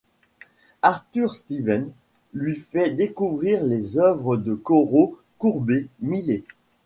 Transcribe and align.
Arthur 0.81 1.35
Stevens 1.35 1.91
lui 2.33 2.55
fait 2.55 2.89
découvrir 2.89 3.63
les 3.63 3.99
œuvres 3.99 4.35
de 4.35 4.55
Corot, 4.55 5.19
Courbet, 5.37 5.89
Millet. 6.01 6.43